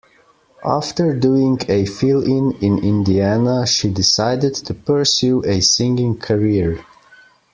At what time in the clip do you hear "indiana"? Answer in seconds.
2.79-3.67